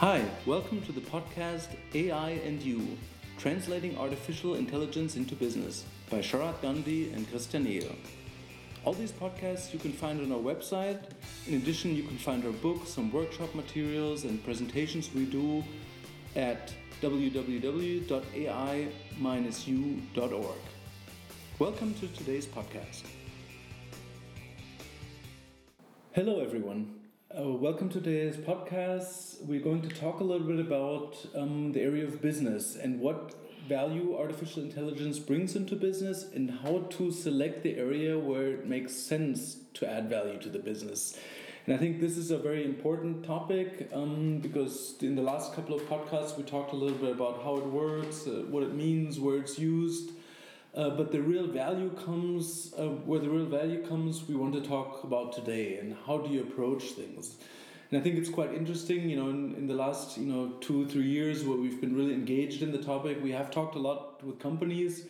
Hi, 0.00 0.24
welcome 0.46 0.80
to 0.86 0.92
the 0.92 1.02
podcast 1.02 1.76
AI 1.92 2.30
and 2.30 2.62
You 2.62 2.96
Translating 3.36 3.98
Artificial 3.98 4.54
Intelligence 4.54 5.16
into 5.16 5.34
Business 5.34 5.84
by 6.08 6.20
Sharad 6.20 6.62
Gandhi 6.62 7.12
and 7.12 7.30
Christian 7.30 7.66
Ehl. 7.66 7.94
All 8.86 8.94
these 8.94 9.12
podcasts 9.12 9.74
you 9.74 9.78
can 9.78 9.92
find 9.92 10.22
on 10.22 10.32
our 10.32 10.38
website. 10.38 11.02
In 11.46 11.56
addition, 11.56 11.94
you 11.94 12.04
can 12.04 12.16
find 12.16 12.46
our 12.46 12.50
books, 12.50 12.88
some 12.88 13.12
workshop 13.12 13.54
materials, 13.54 14.24
and 14.24 14.42
presentations 14.42 15.12
we 15.12 15.26
do 15.26 15.62
at 16.34 16.72
www.ai-u.org. 17.02 18.10
Welcome 21.58 21.92
to 21.92 22.08
today's 22.08 22.46
podcast. 22.46 23.02
Hello, 26.12 26.40
everyone. 26.40 27.00
Uh, 27.32 27.44
welcome 27.44 27.88
to 27.88 28.00
today's 28.00 28.34
podcast. 28.34 29.40
We're 29.44 29.60
going 29.60 29.82
to 29.82 29.88
talk 29.88 30.18
a 30.18 30.24
little 30.24 30.48
bit 30.48 30.58
about 30.58 31.16
um, 31.36 31.70
the 31.70 31.80
area 31.80 32.04
of 32.04 32.20
business 32.20 32.74
and 32.74 32.98
what 32.98 33.34
value 33.68 34.18
artificial 34.18 34.64
intelligence 34.64 35.20
brings 35.20 35.54
into 35.54 35.76
business 35.76 36.24
and 36.34 36.50
how 36.50 36.86
to 36.90 37.12
select 37.12 37.62
the 37.62 37.76
area 37.76 38.18
where 38.18 38.48
it 38.48 38.66
makes 38.66 38.94
sense 38.96 39.58
to 39.74 39.88
add 39.88 40.10
value 40.10 40.40
to 40.40 40.48
the 40.48 40.58
business. 40.58 41.16
And 41.66 41.74
I 41.76 41.78
think 41.78 42.00
this 42.00 42.18
is 42.18 42.32
a 42.32 42.36
very 42.36 42.64
important 42.64 43.24
topic 43.24 43.88
um, 43.92 44.38
because 44.38 44.96
in 45.00 45.14
the 45.14 45.22
last 45.22 45.54
couple 45.54 45.76
of 45.76 45.82
podcasts 45.82 46.36
we 46.36 46.42
talked 46.42 46.72
a 46.72 46.76
little 46.76 46.98
bit 46.98 47.12
about 47.12 47.44
how 47.44 47.58
it 47.58 47.66
works, 47.66 48.26
uh, 48.26 48.42
what 48.48 48.64
it 48.64 48.74
means, 48.74 49.20
where 49.20 49.36
it's 49.36 49.56
used. 49.56 50.10
Uh, 50.74 50.90
but 50.90 51.10
the 51.10 51.20
real 51.20 51.48
value 51.48 51.90
comes 51.90 52.72
uh, 52.78 52.86
where 53.04 53.18
the 53.18 53.28
real 53.28 53.46
value 53.46 53.84
comes. 53.86 54.28
We 54.28 54.36
want 54.36 54.54
to 54.54 54.60
talk 54.60 55.02
about 55.02 55.32
today 55.32 55.78
and 55.78 55.96
how 56.06 56.18
do 56.18 56.32
you 56.32 56.42
approach 56.42 56.84
things. 56.92 57.36
And 57.90 57.98
I 57.98 58.02
think 58.02 58.16
it's 58.16 58.30
quite 58.30 58.54
interesting. 58.54 59.10
You 59.10 59.16
know, 59.16 59.30
in, 59.30 59.54
in 59.56 59.66
the 59.66 59.74
last 59.74 60.16
you 60.16 60.26
know 60.26 60.52
two 60.60 60.86
three 60.86 61.08
years 61.08 61.44
where 61.44 61.58
we've 61.58 61.80
been 61.80 61.96
really 61.96 62.14
engaged 62.14 62.62
in 62.62 62.70
the 62.70 62.78
topic, 62.78 63.18
we 63.20 63.32
have 63.32 63.50
talked 63.50 63.74
a 63.74 63.80
lot 63.80 64.22
with 64.24 64.38
companies, 64.38 65.06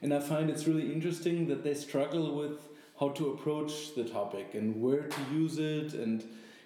and 0.00 0.14
I 0.14 0.20
find 0.20 0.48
it's 0.48 0.66
really 0.66 0.90
interesting 0.90 1.46
that 1.48 1.62
they 1.62 1.74
struggle 1.74 2.34
with 2.34 2.68
how 2.98 3.10
to 3.10 3.32
approach 3.32 3.94
the 3.94 4.04
topic 4.04 4.54
and 4.54 4.80
where 4.80 5.02
to 5.02 5.20
use 5.32 5.58
it 5.58 5.92
and 5.92 6.22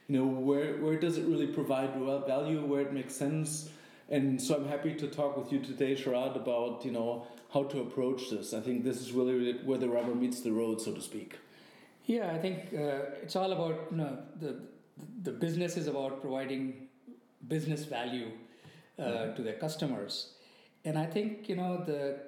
you 0.08 0.18
know 0.18 0.26
where 0.26 0.76
where 0.76 0.98
does 1.00 1.18
it 1.18 1.26
really 1.26 1.48
provide 1.48 1.94
value, 2.26 2.64
where 2.64 2.82
it 2.82 2.92
makes 2.92 3.16
sense 3.16 3.70
and 4.08 4.40
so 4.40 4.54
I'm 4.54 4.68
happy 4.68 4.94
to 4.94 5.08
talk 5.08 5.36
with 5.36 5.52
you 5.52 5.58
today, 5.58 5.94
Sharad, 5.94 6.36
about 6.36 6.84
you 6.84 6.92
know 6.92 7.26
how 7.52 7.64
to 7.64 7.80
approach 7.80 8.30
this. 8.30 8.54
I 8.54 8.60
think 8.60 8.84
this 8.84 9.00
is 9.00 9.12
really 9.12 9.54
where 9.64 9.78
the 9.78 9.88
rubber 9.88 10.14
meets 10.14 10.40
the 10.40 10.52
road, 10.52 10.80
so 10.80 10.92
to 10.92 11.00
speak. 11.00 11.38
Yeah, 12.04 12.32
I 12.32 12.38
think 12.38 12.72
uh, 12.72 13.22
it's 13.22 13.34
all 13.34 13.52
about 13.52 13.88
you 13.90 13.96
know 13.96 14.18
the 14.40 14.60
the 15.22 15.32
business 15.32 15.76
is 15.76 15.88
about 15.88 16.20
providing 16.20 16.88
business 17.48 17.84
value 17.84 18.30
uh, 18.98 19.02
mm-hmm. 19.02 19.36
to 19.36 19.42
their 19.42 19.54
customers, 19.54 20.34
and 20.84 20.96
I 20.96 21.06
think 21.06 21.48
you 21.48 21.56
know 21.56 21.82
the 21.84 22.20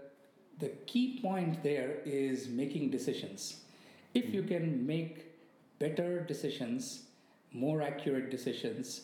the 0.58 0.70
key 0.86 1.20
point 1.22 1.62
there 1.62 1.98
is 2.04 2.48
making 2.48 2.90
decisions. 2.90 3.60
If 4.14 4.24
mm-hmm. 4.24 4.34
you 4.34 4.42
can 4.42 4.86
make 4.86 5.26
better 5.78 6.22
decisions, 6.24 7.04
more 7.52 7.82
accurate 7.82 8.30
decisions, 8.30 9.02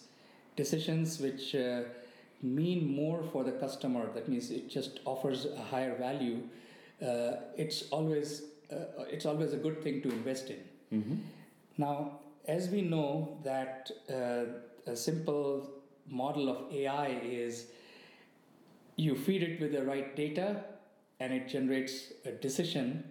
decisions 0.57 1.21
which 1.21 1.55
uh, 1.55 1.83
mean 2.43 2.95
more 2.95 3.23
for 3.33 3.45
the 3.45 3.53
customer 3.53 4.11
that 4.15 4.29
means 4.29 4.51
it 4.51 4.69
just 4.69 5.01
offers 5.05 5.47
a 5.47 5.63
higher 5.63 5.95
value 5.97 6.43
uh, 7.03 7.33
it's 7.57 7.85
always 7.91 8.43
uh, 8.73 9.05
it's 9.11 9.27
always 9.27 9.53
a 9.53 9.57
good 9.57 9.83
thing 9.83 10.03
to 10.03 10.11
invest 10.11 10.51
in 10.51 10.59
mm-hmm. 10.93 11.15
now 11.79 12.19
as 12.47 12.69
we 12.69 12.83
know 12.83 13.39
that 13.43 13.91
uh, 14.11 14.91
a 14.91 14.97
simple 14.97 15.71
model 16.09 16.49
of 16.49 16.73
ai 16.73 17.19
is 17.23 17.67
you 18.97 19.15
feed 19.17 19.43
it 19.43 19.61
with 19.61 19.73
the 19.73 19.83
right 19.83 20.15
data 20.15 20.63
and 21.21 21.33
it 21.33 21.49
generates 21.49 22.13
a 22.27 22.31
decision 22.31 23.05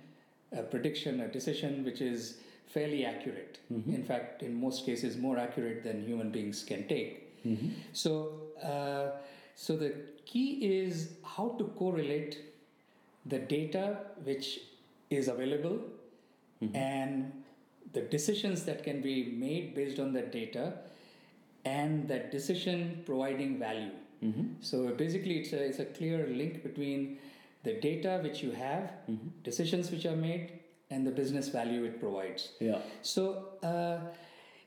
a 0.51 0.61
prediction 0.61 1.21
a 1.21 1.27
decision 1.27 1.83
which 1.83 2.01
is 2.01 2.37
fairly 2.67 3.05
accurate 3.05 3.59
mm-hmm. 3.71 3.93
in 3.93 4.03
fact 4.03 4.43
in 4.43 4.53
most 4.53 4.85
cases 4.85 5.17
more 5.17 5.37
accurate 5.37 5.83
than 5.83 6.03
human 6.03 6.29
beings 6.31 6.63
can 6.63 6.87
take 6.87 7.22
mm-hmm. 7.45 7.69
so 7.91 8.13
uh, 8.63 9.11
so 9.55 9.75
the 9.77 9.93
key 10.25 10.49
is 10.79 11.09
how 11.23 11.49
to 11.57 11.65
correlate 11.79 12.37
the 13.25 13.39
data 13.39 13.97
which 14.23 14.59
is 15.09 15.27
available 15.27 15.79
mm-hmm. 16.61 16.75
and 16.75 17.31
the 17.93 18.01
decisions 18.01 18.63
that 18.63 18.83
can 18.83 19.01
be 19.01 19.31
made 19.37 19.75
based 19.75 19.99
on 19.99 20.13
that 20.13 20.31
data 20.31 20.73
and 21.65 22.07
that 22.07 22.31
decision 22.31 23.01
providing 23.05 23.59
value. 23.59 23.91
Mm-hmm. 24.23 24.47
So 24.61 24.89
basically, 24.89 25.39
it's 25.39 25.53
a, 25.53 25.63
it's 25.63 25.79
a 25.79 25.85
clear 25.85 26.27
link 26.27 26.63
between 26.63 27.19
the 27.63 27.73
data 27.73 28.19
which 28.23 28.41
you 28.41 28.51
have, 28.51 28.91
mm-hmm. 29.09 29.27
decisions 29.43 29.91
which 29.91 30.05
are 30.05 30.15
made, 30.15 30.59
and 30.89 31.05
the 31.05 31.11
business 31.11 31.49
value 31.49 31.83
it 31.85 31.99
provides. 31.99 32.51
Yeah. 32.59 32.79
So, 33.01 33.49
uh, 33.63 33.99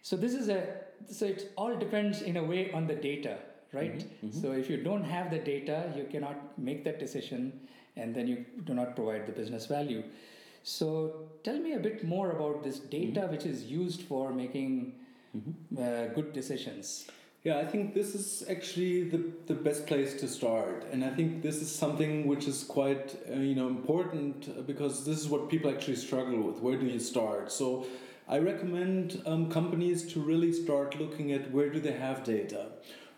so 0.02 0.16
this 0.16 0.34
is 0.34 0.48
a 0.48 0.66
so 1.08 1.26
it 1.26 1.52
all 1.56 1.76
depends 1.76 2.22
in 2.22 2.36
a 2.36 2.44
way 2.44 2.70
on 2.72 2.86
the 2.86 2.94
data 2.94 3.38
right? 3.72 3.98
Mm-hmm, 3.98 4.26
mm-hmm. 4.26 4.40
So 4.40 4.52
if 4.52 4.70
you 4.70 4.78
don't 4.82 5.04
have 5.04 5.30
the 5.30 5.38
data, 5.38 5.92
you 5.96 6.04
cannot 6.10 6.58
make 6.58 6.84
that 6.84 6.98
decision 6.98 7.60
and 7.96 8.14
then 8.14 8.26
you 8.26 8.44
do 8.64 8.74
not 8.74 8.94
provide 8.94 9.26
the 9.26 9.32
business 9.32 9.66
value. 9.66 10.02
So 10.62 11.28
tell 11.42 11.58
me 11.58 11.72
a 11.74 11.78
bit 11.78 12.04
more 12.04 12.30
about 12.30 12.64
this 12.64 12.78
data 12.78 13.20
mm-hmm. 13.20 13.32
which 13.32 13.46
is 13.46 13.64
used 13.64 14.02
for 14.02 14.32
making 14.32 14.94
mm-hmm. 15.36 15.82
uh, 15.82 16.14
good 16.14 16.32
decisions. 16.32 17.06
Yeah, 17.44 17.58
I 17.58 17.64
think 17.64 17.94
this 17.94 18.16
is 18.16 18.44
actually 18.50 19.08
the, 19.08 19.22
the 19.46 19.54
best 19.54 19.86
place 19.86 20.14
to 20.14 20.26
start. 20.26 20.84
And 20.90 21.04
I 21.04 21.10
think 21.10 21.42
this 21.42 21.62
is 21.62 21.72
something 21.72 22.26
which 22.26 22.48
is 22.48 22.64
quite 22.64 23.14
uh, 23.30 23.34
you 23.34 23.54
know 23.54 23.68
important 23.68 24.66
because 24.66 25.04
this 25.04 25.16
is 25.20 25.28
what 25.28 25.48
people 25.48 25.70
actually 25.70 25.94
struggle 25.94 26.42
with. 26.42 26.58
Where 26.58 26.76
do 26.76 26.86
you 26.86 26.98
start? 26.98 27.52
So 27.52 27.86
I 28.28 28.38
recommend 28.38 29.22
um, 29.24 29.50
companies 29.50 30.12
to 30.12 30.20
really 30.20 30.52
start 30.52 30.98
looking 31.00 31.30
at 31.32 31.52
where 31.52 31.70
do 31.70 31.78
they 31.80 31.92
have 31.92 32.24
data 32.24 32.66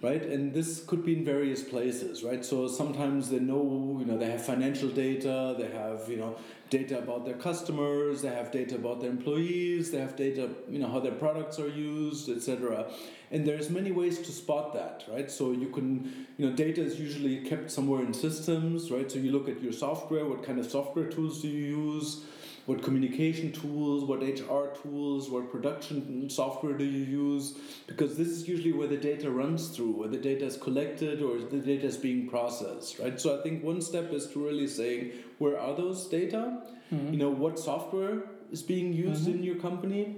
right? 0.00 0.22
And 0.22 0.54
this 0.54 0.84
could 0.84 1.04
be 1.04 1.16
in 1.16 1.24
various 1.24 1.62
places 1.62 2.22
right? 2.22 2.44
So 2.44 2.68
sometimes 2.68 3.30
they 3.30 3.40
know 3.40 3.96
you 3.98 4.06
know 4.06 4.18
they 4.18 4.30
have 4.30 4.44
financial 4.44 4.88
data 4.88 5.56
they 5.58 5.68
have 5.68 6.08
you 6.08 6.18
know 6.18 6.36
data 6.70 6.98
about 6.98 7.24
their 7.24 7.34
customers 7.34 8.20
they 8.22 8.28
have 8.28 8.52
data 8.52 8.74
about 8.74 9.00
their 9.00 9.10
employees 9.10 9.90
they 9.90 9.98
have 9.98 10.14
data 10.14 10.50
you 10.68 10.78
know 10.78 10.88
how 10.88 11.00
their 11.00 11.12
products 11.12 11.58
are 11.58 11.68
used 11.68 12.28
etc 12.28 12.86
and 13.30 13.46
there's 13.46 13.70
many 13.70 13.90
ways 13.90 14.18
to 14.18 14.30
spot 14.30 14.74
that 14.74 15.04
right? 15.08 15.30
So 15.30 15.52
you 15.52 15.68
can 15.68 16.26
you 16.36 16.48
know 16.48 16.54
data 16.54 16.82
is 16.82 17.00
usually 17.00 17.38
kept 17.40 17.70
somewhere 17.70 18.04
in 18.04 18.12
systems 18.12 18.90
right? 18.90 19.10
So 19.10 19.18
you 19.18 19.32
look 19.32 19.48
at 19.48 19.62
your 19.62 19.72
software 19.72 20.26
what 20.26 20.42
kind 20.44 20.58
of 20.58 20.70
software 20.70 21.06
tools 21.06 21.40
do 21.40 21.48
you 21.48 21.64
use 21.76 22.24
what 22.68 22.82
communication 22.82 23.50
tools, 23.50 24.04
what 24.04 24.20
HR 24.20 24.66
tools, 24.82 25.30
what 25.30 25.50
production 25.50 26.28
software 26.28 26.74
do 26.74 26.84
you 26.84 27.02
use? 27.02 27.56
Because 27.86 28.18
this 28.18 28.28
is 28.28 28.46
usually 28.46 28.72
where 28.72 28.86
the 28.86 28.98
data 28.98 29.30
runs 29.30 29.68
through, 29.68 29.92
where 29.92 30.08
the 30.08 30.18
data 30.18 30.44
is 30.44 30.58
collected 30.58 31.22
or 31.22 31.38
the 31.38 31.60
data 31.60 31.86
is 31.86 31.96
being 31.96 32.28
processed, 32.28 32.98
right? 32.98 33.18
So 33.18 33.38
I 33.38 33.42
think 33.42 33.64
one 33.64 33.80
step 33.80 34.12
is 34.12 34.26
to 34.32 34.44
really 34.44 34.68
saying 34.68 35.12
where 35.38 35.58
are 35.58 35.74
those 35.74 36.08
data? 36.08 36.62
Mm-hmm. 36.92 37.14
You 37.14 37.18
know, 37.18 37.30
what 37.30 37.58
software 37.58 38.24
is 38.52 38.62
being 38.62 38.92
used 38.92 39.22
mm-hmm. 39.22 39.38
in 39.38 39.44
your 39.44 39.56
company? 39.56 40.16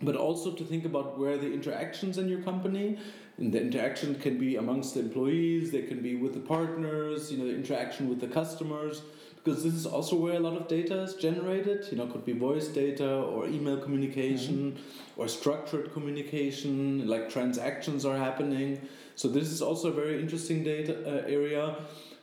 But 0.00 0.14
also 0.14 0.52
to 0.52 0.64
think 0.64 0.84
about 0.84 1.18
where 1.18 1.38
the 1.38 1.52
interactions 1.52 2.18
in 2.18 2.28
your 2.28 2.40
company, 2.42 2.98
and 3.36 3.52
the 3.52 3.60
interaction 3.60 4.14
can 4.14 4.38
be 4.38 4.56
amongst 4.56 4.94
the 4.94 5.00
employees, 5.00 5.72
they 5.72 5.82
can 5.82 6.00
be 6.00 6.14
with 6.14 6.34
the 6.34 6.40
partners, 6.40 7.32
you 7.32 7.38
know, 7.38 7.46
the 7.46 7.54
interaction 7.54 8.08
with 8.08 8.20
the 8.20 8.28
customers 8.28 9.02
because 9.42 9.64
this 9.64 9.74
is 9.74 9.86
also 9.86 10.16
where 10.16 10.34
a 10.34 10.40
lot 10.40 10.56
of 10.56 10.68
data 10.68 11.00
is 11.02 11.14
generated. 11.14 11.86
You 11.90 11.98
know 11.98 12.06
could 12.06 12.24
be 12.24 12.32
voice 12.32 12.68
data 12.68 13.16
or 13.16 13.46
email 13.46 13.78
communication 13.78 14.72
mm-hmm. 14.72 15.20
or 15.20 15.28
structured 15.28 15.92
communication 15.92 17.06
like 17.08 17.30
transactions 17.30 18.04
are 18.04 18.16
happening. 18.16 18.80
So 19.16 19.28
this 19.28 19.48
is 19.50 19.62
also 19.62 19.88
a 19.88 19.92
very 19.92 20.20
interesting 20.20 20.64
data 20.64 20.94
uh, 21.06 21.26
area 21.26 21.76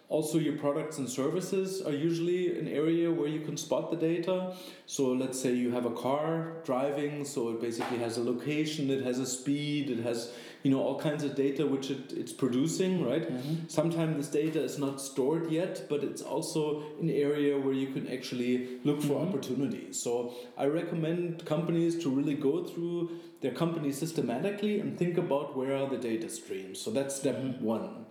also, 0.10 0.38
your 0.38 0.56
products 0.56 1.00
and 1.00 1.10
services 1.10 1.82
are 1.82 1.92
usually 1.92 2.58
an 2.58 2.70
area 2.70 3.12
where 3.12 3.28
you 3.28 3.42
can 3.42 3.58
spot 3.58 3.92
the 3.92 3.98
data. 3.98 4.56
So, 4.86 5.12
let's 5.12 5.38
say 5.38 5.54
you 5.54 5.72
have 5.72 5.86
a 5.86 5.92
car 5.92 6.54
driving, 6.64 7.26
so 7.26 7.50
it 7.50 7.60
basically 7.60 7.98
has 7.98 8.16
a 8.16 8.24
location, 8.24 8.90
it 8.90 9.04
has 9.04 9.20
a 9.20 9.26
speed, 9.26 9.90
it 9.90 10.00
has 10.04 10.32
you 10.64 10.72
know 10.72 10.82
all 10.82 10.98
kinds 10.98 11.24
of 11.24 11.36
data 11.36 11.68
which 11.68 11.92
it, 11.92 12.14
it's 12.14 12.32
producing, 12.32 13.06
right? 13.06 13.30
Mm-hmm. 13.30 13.68
Sometimes 13.68 14.16
this 14.16 14.30
data 14.30 14.64
is 14.64 14.80
not 14.80 15.02
stored 15.02 15.52
yet, 15.52 15.88
but 15.90 16.06
it's 16.06 16.22
also 16.22 16.84
an 17.02 17.10
area 17.10 17.60
where 17.60 17.74
you 17.74 17.88
can 17.88 18.08
actually 18.08 18.80
look 18.86 19.02
for 19.02 19.16
mm-hmm. 19.20 19.28
opportunities. 19.28 20.02
So, 20.02 20.34
I 20.58 20.68
recommend 20.68 21.46
companies 21.46 22.02
to 22.04 22.10
really 22.10 22.36
go 22.36 22.64
through 22.64 23.12
their 23.42 23.52
company 23.52 23.92
systematically 23.92 24.80
and 24.80 24.98
think 24.98 25.18
about 25.18 25.58
where 25.58 25.76
are 25.76 25.90
the 25.90 25.98
data 25.98 26.30
streams. 26.30 26.80
So, 26.80 26.92
that's 26.92 27.14
step 27.14 27.36
mm-hmm. 27.36 27.62
one. 27.62 28.06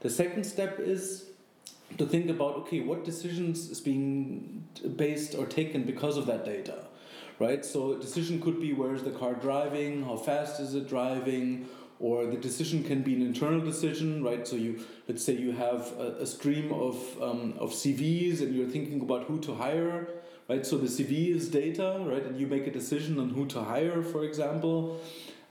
The 0.00 0.10
second 0.10 0.44
step 0.44 0.80
is 0.80 1.31
to 1.98 2.06
think 2.06 2.30
about 2.30 2.56
okay 2.56 2.80
what 2.80 3.04
decisions 3.04 3.70
is 3.70 3.80
being 3.80 4.66
based 4.96 5.34
or 5.34 5.46
taken 5.46 5.84
because 5.84 6.16
of 6.16 6.26
that 6.26 6.44
data 6.44 6.84
right 7.38 7.64
so 7.64 7.92
a 7.92 7.98
decision 7.98 8.40
could 8.40 8.60
be 8.60 8.72
where 8.72 8.94
is 8.94 9.02
the 9.02 9.10
car 9.10 9.34
driving 9.34 10.04
how 10.04 10.16
fast 10.16 10.60
is 10.60 10.74
it 10.74 10.88
driving 10.88 11.68
or 12.02 12.26
the 12.26 12.36
decision 12.36 12.82
can 12.82 13.02
be 13.02 13.14
an 13.14 13.22
internal 13.22 13.60
decision, 13.60 14.24
right? 14.24 14.46
So 14.46 14.56
you 14.56 14.84
let's 15.06 15.24
say 15.24 15.34
you 15.34 15.52
have 15.52 15.92
a, 15.98 16.16
a 16.22 16.26
stream 16.26 16.72
of 16.72 16.96
um, 17.22 17.54
of 17.58 17.70
CVs 17.70 18.40
and 18.40 18.54
you're 18.54 18.68
thinking 18.68 19.00
about 19.00 19.24
who 19.24 19.38
to 19.40 19.54
hire, 19.54 20.08
right? 20.48 20.66
So 20.66 20.76
the 20.78 20.88
CV 20.88 21.34
is 21.34 21.48
data, 21.48 22.04
right? 22.04 22.24
And 22.24 22.38
you 22.38 22.48
make 22.48 22.66
a 22.66 22.72
decision 22.72 23.20
on 23.20 23.30
who 23.30 23.46
to 23.46 23.62
hire, 23.62 24.02
for 24.02 24.24
example. 24.24 25.00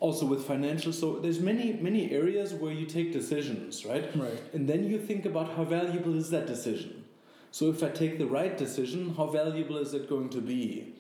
Also 0.02 0.26
with 0.26 0.46
financial, 0.46 0.92
so 0.92 1.08
there's 1.24 1.40
many 1.40 1.74
many 1.74 2.12
areas 2.12 2.54
where 2.62 2.74
you 2.74 2.88
take 2.88 3.14
decisions, 3.14 3.86
right? 3.86 4.08
Right. 4.16 4.42
And 4.52 4.68
then 4.68 4.90
you 4.90 4.98
think 5.10 5.28
about 5.32 5.54
how 5.56 5.64
valuable 5.64 6.16
is 6.22 6.32
that 6.32 6.48
decision. 6.48 7.04
So 7.52 7.70
if 7.70 7.84
I 7.84 7.90
take 7.90 8.18
the 8.18 8.26
right 8.26 8.58
decision, 8.58 9.14
how 9.16 9.28
valuable 9.28 9.78
is 9.78 9.94
it 9.94 10.10
going 10.10 10.30
to 10.30 10.42
be, 10.42 10.96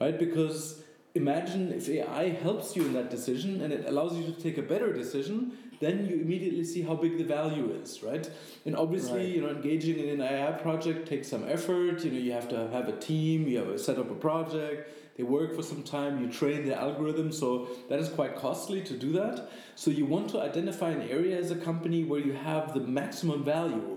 right? 0.00 0.18
Because 0.18 0.82
imagine 1.14 1.70
if 1.72 1.88
AI 1.90 2.30
helps 2.30 2.74
you 2.76 2.86
in 2.86 2.94
that 2.94 3.10
decision 3.10 3.60
and 3.60 3.72
it 3.72 3.86
allows 3.86 4.16
you 4.16 4.24
to 4.32 4.40
take 4.46 4.56
a 4.56 4.62
better 4.72 4.90
decision, 5.02 5.52
then 5.80 6.06
you 6.06 6.14
immediately 6.24 6.64
see 6.64 6.82
how 6.82 6.94
big 6.94 7.18
the 7.18 7.24
value 7.24 7.66
is, 7.82 8.02
right? 8.02 8.30
And 8.64 8.74
obviously, 8.84 9.24
Right. 9.24 9.34
you 9.34 9.40
know, 9.42 9.50
engaging 9.50 9.98
in 9.98 10.08
an 10.16 10.22
AI 10.22 10.52
project 10.52 11.06
takes 11.06 11.28
some 11.28 11.44
effort. 11.56 12.02
You 12.04 12.10
know, 12.12 12.18
you 12.28 12.32
have 12.32 12.48
to 12.56 12.68
have 12.76 12.88
a 12.88 12.96
team, 12.96 13.46
you 13.48 13.58
have 13.58 13.68
to 13.68 13.78
set 13.78 13.98
up 13.98 14.10
a 14.10 14.14
project, 14.28 14.88
they 15.16 15.22
work 15.22 15.54
for 15.56 15.62
some 15.62 15.82
time, 15.82 16.22
you 16.22 16.28
train 16.30 16.66
the 16.66 16.78
algorithm, 16.78 17.32
so 17.32 17.68
that 17.88 17.98
is 17.98 18.08
quite 18.08 18.36
costly 18.36 18.82
to 18.82 18.94
do 18.96 19.12
that. 19.12 19.48
So 19.74 19.90
you 19.90 20.04
want 20.04 20.28
to 20.30 20.40
identify 20.40 20.90
an 20.90 21.08
area 21.08 21.38
as 21.38 21.50
a 21.50 21.56
company 21.56 22.04
where 22.04 22.20
you 22.20 22.32
have 22.32 22.74
the 22.74 22.80
maximum 22.80 23.44
value 23.44 23.96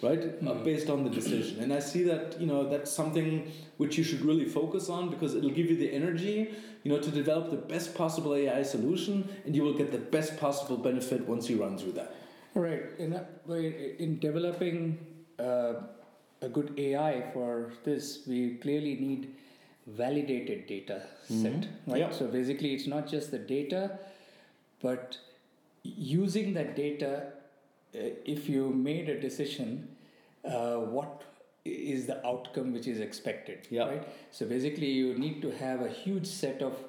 right 0.00 0.22
uh, 0.22 0.54
Mhm. 0.54 0.64
based 0.64 0.88
on 0.88 1.02
the 1.02 1.10
decision 1.10 1.58
and 1.62 1.72
i 1.72 1.80
see 1.80 2.04
that 2.04 2.40
you 2.40 2.46
know 2.46 2.60
that's 2.72 2.88
something 2.88 3.50
which 3.78 3.98
you 3.98 4.04
should 4.04 4.20
really 4.20 4.44
focus 4.44 4.88
on 4.88 5.10
because 5.10 5.34
it'll 5.34 5.56
give 5.60 5.68
you 5.68 5.76
the 5.76 5.90
energy 5.92 6.36
you 6.84 6.92
know 6.92 7.00
to 7.00 7.10
develop 7.10 7.50
the 7.50 7.56
best 7.56 7.96
possible 7.96 8.32
ai 8.36 8.62
solution 8.62 9.24
and 9.44 9.56
you 9.56 9.62
will 9.64 9.76
get 9.82 9.90
the 9.90 9.98
best 10.16 10.36
possible 10.38 10.76
benefit 10.76 11.26
once 11.26 11.50
you 11.50 11.56
run 11.64 11.76
through 11.76 11.90
that 12.00 12.14
Right. 12.54 12.84
In, 12.98 13.12
a, 13.12 13.26
way, 13.46 13.96
in 13.98 14.18
developing 14.20 14.98
uh, 15.40 15.74
a 16.42 16.48
good 16.48 16.74
AI 16.78 17.30
for 17.32 17.72
this, 17.84 18.22
we 18.26 18.54
clearly 18.56 18.94
need 18.96 19.34
validated 19.96 20.66
data 20.66 21.02
set. 21.28 21.36
Mhm. 21.52 21.68
Right. 21.86 22.00
Yeah. 22.00 22.10
So 22.10 22.26
basically, 22.26 22.74
it's 22.74 22.86
not 22.86 23.06
just 23.08 23.30
the 23.30 23.38
data, 23.38 23.98
but 24.82 25.18
using 25.82 26.54
that 26.54 26.76
data. 26.76 27.32
Uh, 27.94 28.10
if 28.24 28.48
you 28.48 28.68
made 28.68 29.08
a 29.08 29.18
decision, 29.20 29.88
uh, 30.44 30.76
what 30.76 31.22
is 31.64 32.06
the 32.06 32.24
outcome 32.26 32.72
which 32.72 32.86
is 32.86 33.00
expected? 33.00 33.66
Yeah. 33.70 33.88
Right. 33.88 34.02
So 34.30 34.46
basically, 34.46 34.90
you 34.90 35.14
need 35.18 35.40
to 35.42 35.50
have 35.50 35.80
a 35.82 35.88
huge 35.88 36.26
set 36.26 36.62
of 36.62 36.84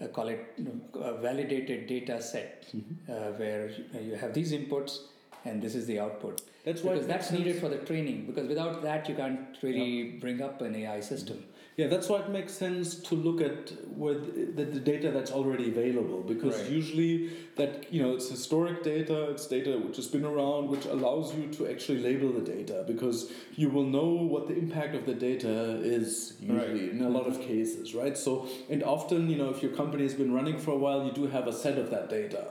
uh, 0.00 0.06
call 0.16 0.28
it 0.28 0.46
a 0.94 1.14
validated 1.14 1.88
data 1.88 2.22
set 2.22 2.66
uh, 3.08 3.32
where 3.38 3.70
you 4.00 4.14
have 4.14 4.32
these 4.32 4.52
inputs 4.52 4.98
and 5.44 5.60
this 5.60 5.74
is 5.74 5.84
the 5.86 5.98
output 5.98 6.42
that's 6.64 6.82
why 6.84 6.92
because 6.92 7.08
that's 7.08 7.32
needed 7.32 7.54
sense- 7.56 7.60
for 7.64 7.68
the 7.68 7.78
training 7.84 8.24
because 8.28 8.46
without 8.46 8.82
that 8.84 9.08
you 9.08 9.16
can't 9.16 9.58
really 9.62 10.12
bring 10.24 10.40
up 10.40 10.60
an 10.62 10.76
ai 10.76 11.00
system 11.00 11.42
yeah 11.78 11.86
that's 11.90 12.08
why 12.10 12.16
it 12.20 12.28
makes 12.34 12.52
sense 12.52 12.94
to 13.08 13.14
look 13.14 13.40
at 13.40 13.70
where 14.02 14.14
the, 14.14 14.64
the 14.76 14.80
data 14.80 15.10
that's 15.16 15.30
already 15.30 15.66
available 15.74 16.22
because 16.30 16.56
Right. 16.60 16.70
usually 16.78 17.12
that 17.60 17.92
you 17.92 18.02
know 18.02 18.14
it's 18.16 18.28
historic 18.36 18.82
data 18.88 19.18
it's 19.34 19.46
data 19.52 19.72
which 19.84 19.96
has 20.00 20.08
been 20.14 20.24
around 20.32 20.68
which 20.74 20.86
allows 20.96 21.34
you 21.36 21.44
to 21.58 21.68
actually 21.72 22.00
label 22.08 22.32
the 22.38 22.44
data 22.56 22.82
because 22.92 23.30
you 23.62 23.68
will 23.76 23.88
know 23.96 24.08
what 24.34 24.48
the 24.48 24.56
impact 24.64 24.96
of 25.00 25.06
the 25.10 25.14
data 25.28 25.54
is 25.98 26.34
usually 26.40 26.86
Right. 26.88 26.96
in 26.96 27.02
a 27.10 27.12
lot 27.18 27.26
of 27.32 27.40
cases 27.52 27.94
right 28.02 28.18
so 28.26 28.32
and 28.68 28.82
often 28.96 29.30
you 29.30 29.38
know 29.42 29.50
if 29.56 29.62
your 29.62 29.72
company 29.82 30.02
has 30.10 30.14
been 30.24 30.32
running 30.40 30.58
for 30.66 30.72
a 30.72 30.80
while 30.86 31.04
you 31.08 31.12
do 31.22 31.26
have 31.38 31.46
a 31.46 31.56
set 31.64 31.78
of 31.78 31.90
that 31.96 32.10
data 32.18 32.42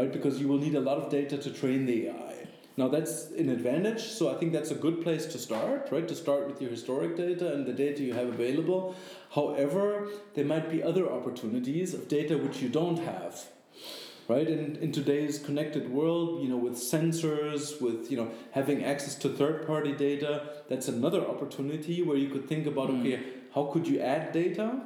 right 0.00 0.12
because 0.18 0.40
you 0.40 0.48
will 0.48 0.62
need 0.66 0.74
a 0.74 0.84
lot 0.90 0.98
of 0.98 1.08
data 1.18 1.38
to 1.46 1.50
train 1.62 1.86
the 1.92 1.98
ai 2.08 2.34
now 2.76 2.88
that's 2.88 3.30
an 3.30 3.48
advantage, 3.48 4.02
so 4.02 4.34
I 4.34 4.38
think 4.38 4.52
that's 4.52 4.70
a 4.72 4.74
good 4.74 5.02
place 5.02 5.26
to 5.26 5.38
start, 5.38 5.88
right? 5.92 6.06
To 6.08 6.14
start 6.14 6.46
with 6.48 6.60
your 6.60 6.70
historic 6.70 7.16
data 7.16 7.52
and 7.52 7.64
the 7.66 7.72
data 7.72 8.02
you 8.02 8.14
have 8.14 8.28
available. 8.28 8.96
However, 9.34 10.08
there 10.34 10.44
might 10.44 10.70
be 10.70 10.82
other 10.82 11.10
opportunities 11.10 11.94
of 11.94 12.08
data 12.08 12.36
which 12.36 12.60
you 12.62 12.68
don't 12.68 12.98
have, 12.98 13.44
right? 14.28 14.48
In, 14.48 14.76
in 14.76 14.90
today's 14.92 15.38
connected 15.38 15.90
world, 15.90 16.42
you 16.42 16.48
know, 16.48 16.56
with 16.56 16.74
sensors, 16.74 17.80
with 17.80 18.10
you 18.10 18.16
know 18.16 18.30
having 18.52 18.84
access 18.84 19.14
to 19.16 19.28
third-party 19.28 19.92
data, 19.92 20.32
that's 20.68 20.88
another 20.88 21.24
opportunity 21.26 22.02
where 22.02 22.16
you 22.16 22.28
could 22.28 22.48
think 22.48 22.66
about, 22.66 22.90
Mm. 22.90 23.00
okay, 23.00 23.22
how 23.54 23.64
could 23.66 23.86
you 23.86 24.00
add 24.00 24.32
data, 24.32 24.80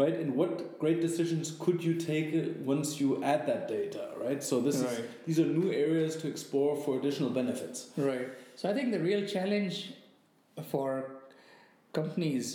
right? 0.00 0.14
And 0.14 0.34
what 0.40 0.78
great 0.78 1.00
decisions 1.00 1.54
could 1.58 1.82
you 1.82 1.94
take 1.94 2.34
uh, 2.34 2.48
once 2.72 3.00
you 3.00 3.22
add 3.22 3.46
that 3.46 3.68
data, 3.68 4.04
right? 4.24 4.42
So 4.42 4.60
this 4.60 4.76
is 4.76 5.00
these 5.26 5.38
are 5.40 5.46
new 5.46 5.70
areas 5.72 6.16
to 6.22 6.28
explore 6.28 6.76
for 6.84 6.98
additional 6.98 7.30
benefits. 7.30 7.88
right 7.96 8.28
so 8.60 8.68
i 8.70 8.72
think 8.76 8.90
the 8.92 8.98
real 8.98 9.24
challenge 9.34 9.76
for 10.70 10.88
companies 11.98 12.46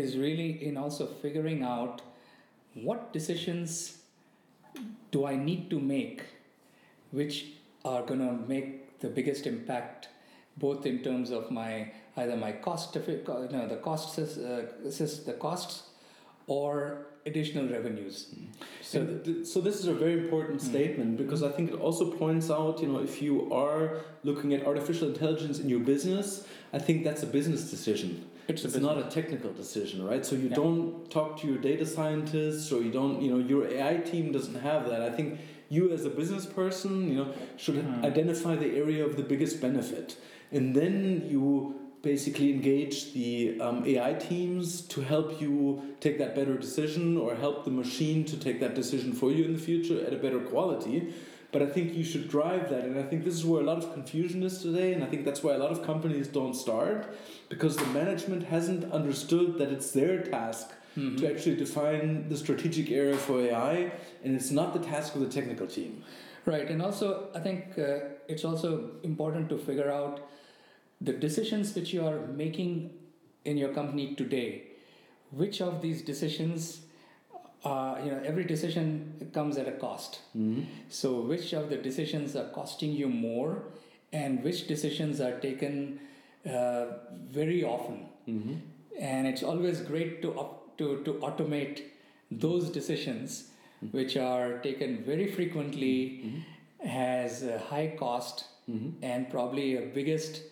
is 0.00 0.16
really 0.16 0.48
in 0.68 0.76
also 0.76 1.06
figuring 1.24 1.62
out 1.62 2.02
what 2.88 3.12
decisions 3.18 3.98
do 5.16 5.24
i 5.32 5.34
need 5.36 5.70
to 5.70 5.78
make 5.80 6.24
which 7.20 7.36
are 7.84 8.02
going 8.10 8.20
to 8.20 8.32
make 8.54 8.98
the 9.04 9.10
biggest 9.18 9.46
impact 9.46 10.08
both 10.64 10.86
in 10.92 10.98
terms 11.06 11.30
of 11.30 11.50
my 11.60 11.72
either 12.16 12.36
my 12.36 12.52
cost 12.52 12.96
of 12.96 13.08
you 13.08 13.22
know, 13.52 13.68
the 13.68 13.76
costs 13.76 14.18
uh, 14.18 14.66
the 15.30 15.36
costs 15.46 15.87
or 16.48 17.06
additional 17.26 17.66
revenues 17.68 18.14
So, 18.80 18.98
so 19.06 19.06
th- 19.24 19.46
so 19.52 19.60
this 19.60 19.76
is 19.82 19.86
a 19.86 19.94
very 20.04 20.16
important 20.24 20.58
Mm. 20.60 20.68
statement 20.72 21.10
because 21.22 21.42
I 21.48 21.50
think 21.56 21.66
it 21.74 21.78
also 21.86 22.04
points 22.22 22.46
out, 22.58 22.74
you 22.82 22.88
know, 22.92 23.00
if 23.10 23.14
you 23.26 23.34
are 23.64 23.82
looking 24.28 24.50
at 24.56 24.60
artificial 24.70 25.06
intelligence 25.14 25.56
in 25.62 25.68
your 25.74 25.82
business, 25.92 26.26
I 26.72 26.78
think 26.86 26.96
that's 27.06 27.22
a 27.22 27.30
business 27.38 27.62
decision. 27.74 28.10
it's, 28.52 28.64
It's 28.64 28.78
not 28.90 28.96
a 29.06 29.06
technical 29.18 29.52
decision, 29.62 29.98
right? 30.10 30.24
So 30.28 30.34
you 30.42 30.48
Yeah. 30.48 30.62
don't 30.62 30.84
talk 31.16 31.30
to 31.40 31.44
your 31.50 31.60
data 31.70 31.84
scientists 31.96 32.66
or 32.72 32.78
you 32.86 32.92
don't, 33.00 33.16
you 33.22 33.30
know, 33.32 33.40
your 33.52 33.62
AI 33.76 33.96
team 34.10 34.24
doesn't 34.36 34.60
have 34.70 34.82
that. 34.90 35.00
I 35.08 35.10
think 35.16 35.28
you 35.76 35.82
as 35.96 36.02
a 36.10 36.12
business 36.20 36.44
person, 36.60 36.92
you 37.10 37.16
know, 37.20 37.28
should 37.62 37.76
Hmm. 37.84 38.04
identify 38.10 38.54
the 38.64 38.70
area 38.82 39.02
of 39.08 39.12
the 39.20 39.26
biggest 39.32 39.54
benefit. 39.66 40.08
And 40.56 40.66
then 40.80 40.94
you 41.32 41.44
basically 42.02 42.50
engage 42.52 43.12
the 43.12 43.60
um, 43.60 43.84
AI 43.86 44.14
teams 44.14 44.82
to 44.82 45.00
help 45.00 45.40
you 45.40 45.82
take 46.00 46.18
that 46.18 46.34
better 46.34 46.56
decision 46.56 47.16
or 47.16 47.34
help 47.34 47.64
the 47.64 47.70
machine 47.70 48.24
to 48.24 48.36
take 48.36 48.60
that 48.60 48.74
decision 48.74 49.12
for 49.12 49.32
you 49.32 49.44
in 49.44 49.52
the 49.52 49.58
future 49.58 50.04
at 50.06 50.12
a 50.12 50.16
better 50.16 50.38
quality. 50.38 51.12
But 51.50 51.62
I 51.62 51.66
think 51.66 51.94
you 51.94 52.04
should 52.04 52.28
drive 52.28 52.68
that. 52.70 52.84
And 52.84 52.98
I 52.98 53.02
think 53.02 53.24
this 53.24 53.34
is 53.34 53.44
where 53.44 53.62
a 53.62 53.64
lot 53.64 53.78
of 53.78 53.92
confusion 53.94 54.42
is 54.42 54.58
today. 54.60 54.92
And 54.92 55.02
I 55.02 55.06
think 55.06 55.24
that's 55.24 55.42
why 55.42 55.54
a 55.54 55.58
lot 55.58 55.70
of 55.72 55.82
companies 55.82 56.28
don't 56.28 56.54
start 56.54 57.14
because 57.48 57.76
the 57.76 57.86
management 57.86 58.44
hasn't 58.44 58.92
understood 58.92 59.58
that 59.58 59.72
it's 59.72 59.90
their 59.92 60.22
task 60.22 60.70
Mhm. 60.96 61.16
to 61.18 61.30
actually 61.32 61.56
define 61.56 62.28
the 62.28 62.36
strategic 62.36 62.90
area 62.90 63.16
for 63.16 63.40
AI. 63.40 63.92
And 64.24 64.34
it's 64.36 64.50
not 64.50 64.72
the 64.74 64.80
task 64.80 65.14
of 65.14 65.20
the 65.22 65.28
technical 65.28 65.66
team. 65.66 66.02
Right, 66.44 66.68
and 66.70 66.80
also 66.82 67.28
I 67.34 67.40
think 67.40 67.78
uh, 67.78 68.00
it's 68.28 68.44
also 68.44 68.90
important 69.02 69.48
to 69.50 69.58
figure 69.58 69.90
out 69.90 70.20
the 71.00 71.12
decisions 71.12 71.74
which 71.74 71.92
you 71.92 72.04
are 72.06 72.26
making 72.26 72.90
in 73.44 73.56
your 73.56 73.72
company 73.72 74.14
today. 74.14 74.62
Which 75.30 75.60
of 75.60 75.82
these 75.82 76.02
decisions, 76.02 76.80
uh, 77.64 77.96
you 78.04 78.10
know, 78.10 78.22
every 78.24 78.44
decision 78.44 79.30
comes 79.34 79.58
at 79.58 79.68
a 79.68 79.72
cost. 79.72 80.20
Mm-hmm. 80.36 80.62
So, 80.88 81.20
which 81.20 81.52
of 81.52 81.68
the 81.68 81.76
decisions 81.76 82.34
are 82.34 82.48
costing 82.48 82.92
you 82.92 83.08
more, 83.08 83.62
and 84.12 84.42
which 84.42 84.66
decisions 84.66 85.20
are 85.20 85.38
taken 85.38 86.00
uh, 86.48 86.86
very 87.30 87.62
often? 87.64 88.06
Mm-hmm. 88.28 88.54
and 89.00 89.26
it's 89.26 89.42
always 89.42 89.80
great 89.80 90.20
to 90.22 90.30
op- 90.40 90.76
to 90.78 90.86
to 91.04 91.12
automate 91.26 91.78
those 92.44 92.68
decisions 92.74 93.36
which 93.92 94.16
are 94.22 94.58
taken 94.64 94.96
very 95.06 95.28
frequently 95.36 95.94
has 96.84 97.42
a 97.42 97.58
high 97.70 97.88
cost 98.04 98.44
Mm-hmm. 98.70 99.02
and 99.10 99.30
probably 99.30 99.76
a 99.76 99.80
biggest 99.94 100.42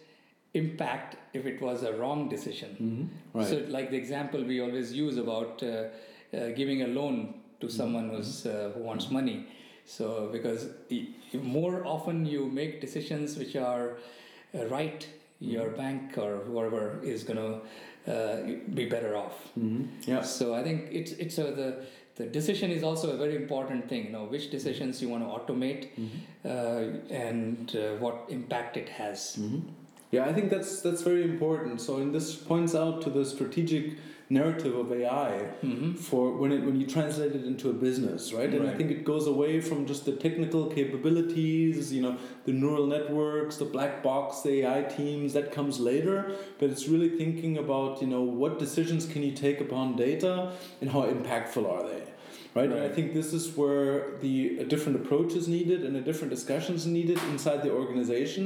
impact 0.60 1.16
if 1.38 1.46
it 1.52 1.60
was 1.68 1.82
a 1.90 1.92
wrong 2.00 2.28
decision 2.34 2.70
Mm-hmm. 2.80 3.38
Right. 3.38 3.48
so 3.50 3.56
like 3.76 3.90
the 3.94 4.00
example 4.04 4.42
we 4.52 4.60
always 4.66 4.92
use 4.92 5.16
about 5.24 5.62
uh, 5.62 5.72
uh, 5.72 6.48
giving 6.60 6.82
a 6.82 6.88
loan 6.98 7.34
to 7.60 7.68
someone 7.80 8.06
who's 8.14 8.32
uh, 8.46 8.70
who 8.74 8.82
wants 8.90 9.10
money 9.18 9.36
so 9.96 10.06
because 10.36 10.62
more 11.58 11.84
often 11.86 12.24
you 12.34 12.46
make 12.60 12.80
decisions 12.86 13.36
which 13.42 13.54
are 13.56 13.84
uh, 14.54 14.66
right 14.66 15.06
your 15.40 15.68
bank 15.82 16.16
or 16.24 16.30
whoever 16.46 16.82
is 17.12 17.24
going 17.28 17.40
to 17.46 17.52
uh, 18.12 18.36
be 18.74 18.84
better 18.94 19.12
off 19.16 19.36
mm-hmm. 19.58 19.84
Yeah. 20.10 20.22
so 20.22 20.54
i 20.54 20.62
think 20.66 20.88
it's 21.00 21.12
it's 21.26 21.38
a, 21.38 21.46
the 21.60 21.70
the 22.20 22.26
decision 22.36 22.70
is 22.76 22.82
also 22.82 23.06
a 23.14 23.16
very 23.22 23.36
important 23.36 23.88
thing 23.90 24.06
you 24.06 24.12
know 24.12 24.24
which 24.34 24.50
decisions 24.58 25.02
you 25.02 25.08
want 25.14 25.22
to 25.26 25.30
automate 25.38 25.82
uh, 26.44 26.48
and 27.26 27.76
uh, 27.76 27.96
what 28.04 28.16
impact 28.38 28.76
it 28.84 28.88
has 29.00 29.36
Mm-hmm. 29.40 29.60
Yeah, 30.16 30.24
I 30.24 30.32
think 30.32 30.50
that's 30.50 30.80
that's 30.80 31.02
very 31.02 31.24
important. 31.32 31.80
So, 31.80 31.96
and 31.98 32.14
this 32.14 32.34
points 32.34 32.74
out 32.74 33.02
to 33.02 33.10
the 33.10 33.24
strategic 33.24 33.84
narrative 34.28 34.74
of 34.82 34.90
AI 34.92 35.32
Mm-hmm. 35.62 35.92
for 36.06 36.22
when 36.40 36.50
it 36.56 36.62
when 36.68 36.76
you 36.80 36.86
translate 36.86 37.32
it 37.40 37.44
into 37.44 37.70
a 37.70 37.72
business, 37.72 38.32
right? 38.32 38.52
And 38.56 38.68
I 38.68 38.74
think 38.78 38.90
it 38.90 39.04
goes 39.04 39.26
away 39.34 39.60
from 39.60 39.86
just 39.86 40.04
the 40.04 40.12
technical 40.26 40.66
capabilities, 40.78 41.92
you 41.92 42.02
know, 42.02 42.16
the 42.44 42.52
neural 42.52 42.86
networks, 42.86 43.56
the 43.56 43.64
black 43.76 44.02
box, 44.02 44.42
the 44.42 44.62
AI 44.62 44.82
teams. 44.82 45.32
That 45.38 45.52
comes 45.52 45.78
later, 45.78 46.16
but 46.58 46.70
it's 46.70 46.88
really 46.88 47.10
thinking 47.22 47.58
about 47.58 48.00
you 48.02 48.08
know 48.08 48.22
what 48.42 48.58
decisions 48.58 49.06
can 49.12 49.22
you 49.22 49.32
take 49.32 49.60
upon 49.60 49.96
data 49.96 50.52
and 50.80 50.90
how 50.90 51.02
impactful 51.16 51.64
are 51.74 51.84
they. 51.92 52.02
Right? 52.54 52.70
and 52.72 52.82
I 52.82 52.88
think 52.88 53.12
this 53.12 53.30
is 53.38 53.44
where 53.54 54.16
the 54.24 54.58
a 54.60 54.64
different 54.64 54.96
approach 55.02 55.34
is 55.40 55.46
needed 55.46 55.84
and 55.86 55.94
a 55.94 56.00
different 56.00 56.30
discussions 56.38 56.86
needed 56.86 57.18
inside 57.32 57.62
the 57.62 57.70
organization, 57.82 58.44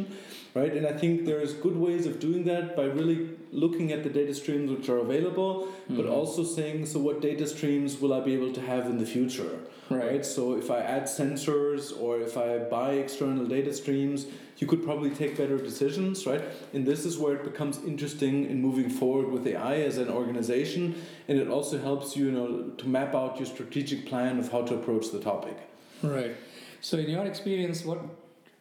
right? 0.55 0.73
And 0.73 0.87
I 0.87 0.93
think 0.93 1.25
there's 1.27 1.53
good 1.55 1.77
ways 1.77 2.07
of 2.07 2.19
doing 2.21 2.45
that 2.45 2.77
by 2.77 2.85
really 2.85 3.31
looking 3.53 3.93
at 3.93 4.03
the 4.03 4.11
data 4.11 4.35
streams 4.35 4.71
which 4.71 4.89
are 4.89 4.99
available, 4.99 5.69
but 5.89 6.07
Mhm. 6.07 6.13
also 6.13 6.45
saying, 6.45 6.87
so 6.87 6.99
what 7.01 7.21
data 7.21 7.47
streams 7.47 8.01
will 8.01 8.13
I 8.13 8.21
be 8.21 8.35
able 8.35 8.53
to 8.53 8.61
have 8.61 8.87
in 8.87 8.99
the 8.99 9.07
future? 9.07 9.59
Right. 9.89 10.25
So 10.25 10.55
if 10.57 10.71
I 10.71 10.79
add 10.79 11.05
sensors 11.05 11.93
or 12.01 12.21
if 12.21 12.37
I 12.37 12.59
buy 12.59 12.93
external 12.93 13.45
data 13.45 13.73
streams, 13.73 14.27
you 14.59 14.67
could 14.69 14.85
probably 14.85 15.11
take 15.11 15.37
better 15.37 15.59
decisions, 15.59 16.27
right? 16.27 16.43
And 16.73 16.87
this 16.87 17.05
is 17.05 17.19
where 17.19 17.35
it 17.35 17.43
becomes 17.45 17.81
interesting 17.85 18.45
in 18.49 18.61
moving 18.63 18.89
forward 18.89 19.29
with 19.33 19.45
AI 19.49 19.77
as 19.83 19.99
an 19.99 20.09
organization, 20.09 20.95
and 21.27 21.39
it 21.41 21.49
also 21.49 21.77
helps 21.79 22.17
you, 22.17 22.27
you 22.27 22.33
know, 22.33 22.49
to 22.79 22.87
map 22.89 23.15
out 23.17 23.39
your 23.41 23.47
strategic 23.47 24.07
plan 24.07 24.39
of 24.39 24.53
how 24.53 24.63
to 24.63 24.75
approach 24.75 25.11
the 25.11 25.19
topic. 25.19 25.57
Right. 26.03 26.37
So, 26.81 26.97
in 26.99 27.09
your 27.11 27.25
experience, 27.27 27.85
what 27.85 28.01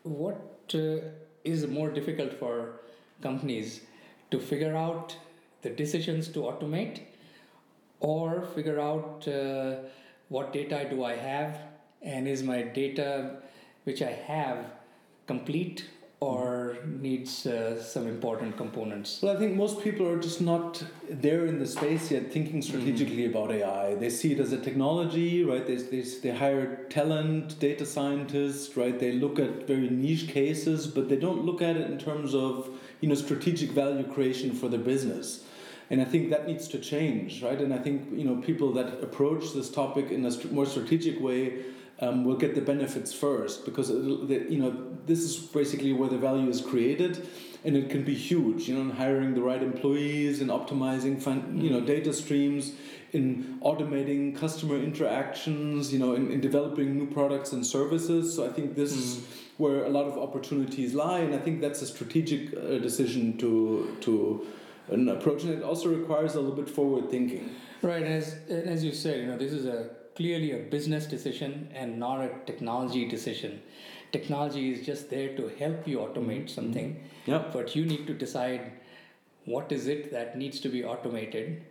what 0.04 0.38
uh, 0.74 0.80
is 1.50 1.68
more 1.68 1.90
difficult 1.90 2.34
for 2.34 2.80
companies 3.22 3.82
to 4.32 4.40
figure 4.40 4.76
out 4.76 5.16
the 5.62 5.70
decisions 5.70 6.28
to 6.30 6.40
automate, 6.40 7.02
or 8.00 8.44
figure 8.56 8.80
out 8.80 9.28
uh, 9.28 9.76
what 10.30 10.54
data 10.54 10.88
do 10.90 11.04
I 11.04 11.16
have, 11.16 11.58
and 12.02 12.28
is 12.28 12.44
my 12.44 12.62
data 12.62 13.38
which 13.84 14.02
I 14.02 14.12
have 14.12 14.66
complete 15.28 15.86
or 16.22 16.78
needs 16.86 17.46
uh, 17.46 17.82
some 17.82 18.06
important 18.06 18.58
components? 18.58 19.20
Well, 19.22 19.36
I 19.36 19.40
think 19.40 19.56
most 19.56 19.82
people 19.82 20.06
are 20.08 20.20
just 20.20 20.42
not 20.42 20.84
there 21.10 21.46
in 21.46 21.60
the 21.60 21.66
space 21.66 22.12
yet 22.12 22.32
thinking 22.32 22.62
strategically 22.62 23.26
about 23.26 23.52
AI. 23.52 23.96
They 23.96 24.10
see 24.10 24.34
it 24.34 24.40
as 24.40 24.52
a 24.52 24.58
technology, 24.58 25.46
right? 25.46 25.66
They, 25.66 25.78
they, 25.78 26.02
they 26.02 26.36
hire 26.36 26.84
talent, 26.90 27.58
data 27.60 27.86
scientists, 27.86 28.76
right? 28.76 29.00
They 29.00 29.14
look 29.14 29.40
at 29.40 29.66
very 29.66 29.90
niche 29.90 30.28
cases, 30.28 30.88
but 30.88 31.08
they 31.08 31.16
don't 31.16 31.46
look 31.46 31.62
at 31.62 31.78
it 31.78 31.90
in 31.90 31.98
terms 31.98 32.36
of, 32.36 32.70
you 33.00 33.08
know, 33.08 33.16
strategic 33.16 33.72
value 33.72 34.04
creation 34.04 34.52
for 34.52 34.68
their 34.68 34.80
business. 34.80 35.46
And 35.90 36.02
I 36.02 36.06
think 36.06 36.30
that 36.32 36.48
needs 36.48 36.68
to 36.68 36.80
change, 36.80 37.42
right? 37.42 37.60
And 37.60 37.74
I 37.74 37.80
think, 37.80 38.12
you 38.12 38.26
know, 38.26 38.42
people 38.42 38.74
that 38.74 39.02
approach 39.02 39.54
this 39.54 39.70
topic 39.70 40.12
in 40.12 40.26
a 40.26 40.48
more 40.52 40.66
strategic 40.66 41.20
way 41.20 41.64
um, 42.02 42.24
will 42.24 42.38
get 42.38 42.56
the 42.56 42.62
benefits 42.62 43.14
first 43.14 43.66
because 43.66 43.90
the, 43.90 44.46
you 44.50 44.60
know 44.60 44.72
this 45.06 45.20
is 45.20 45.38
basically 45.38 45.94
where 45.94 46.10
the 46.10 46.18
value 46.18 46.50
is 46.50 46.62
created 46.62 47.28
and 47.66 47.76
it 47.76 47.90
can 47.90 48.04
be 48.04 48.14
huge 48.14 48.68
you 48.68 48.76
know 48.76 48.82
in 48.82 48.92
hiring 48.92 49.34
the 49.34 49.42
right 49.42 49.62
employees 49.62 50.42
and 50.42 50.50
optimizing 50.50 51.22
fin- 51.22 51.60
you 51.60 51.70
know 51.70 51.82
data 51.82 52.14
streams 52.14 52.74
in 53.12 53.60
automating 53.64 54.36
customer 54.36 54.76
interactions 54.76 55.92
you 55.92 56.00
know 56.00 56.14
in, 56.14 56.32
in 56.32 56.40
developing 56.40 56.98
new 56.98 57.08
products 57.08 57.52
and 57.52 57.66
services. 57.66 58.36
So 58.36 58.46
i 58.48 58.50
think 58.50 58.76
this 58.76 58.94
is 58.94 59.26
where 59.58 59.84
a 59.84 59.90
lot 59.90 60.06
of 60.06 60.18
opportunities 60.18 60.94
lie 60.94 61.20
and 61.20 61.36
i 61.36 61.40
think 61.40 61.60
that's 61.60 61.82
a 61.82 61.88
strategic 61.88 62.54
uh, 62.54 62.78
decision 62.78 63.38
to 63.38 63.98
to 64.02 64.48
an 64.92 65.08
approach. 65.10 65.44
And 65.44 65.54
it 65.54 65.64
also 65.64 65.90
requires 65.90 66.36
a 66.36 66.40
little 66.40 66.56
bit 66.56 66.70
forward 66.70 67.10
thinking. 67.10 67.56
Right, 67.82 68.02
and 68.04 68.14
as 68.14 68.34
and 68.50 68.68
as 68.68 68.84
you 68.84 68.92
said, 68.92 69.22
you 69.22 69.28
know, 69.28 69.38
this 69.38 69.54
is 69.54 69.66
a 69.66 69.90
clearly 70.20 70.52
a 70.52 70.60
business 70.76 71.06
decision 71.06 71.70
and 71.74 72.00
not 72.00 72.22
a 72.22 72.30
technology 72.46 73.08
decision. 73.08 73.62
Technology 74.12 74.72
is 74.74 74.86
just 74.86 75.10
there 75.10 75.36
to 75.38 75.48
help 75.60 75.88
you 75.88 75.98
automate 76.06 76.50
something, 76.50 76.94
yeah 77.26 77.44
but 77.54 77.76
you 77.76 77.86
need 77.86 78.06
to 78.08 78.14
decide 78.14 78.72
what 79.46 79.72
is 79.72 79.88
it 79.88 80.12
that 80.12 80.38
needs 80.38 80.60
to 80.60 80.70
be 80.70 80.84
automated 80.84 81.62